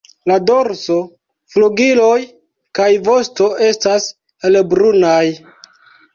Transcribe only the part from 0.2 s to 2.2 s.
La dorso, flugiloj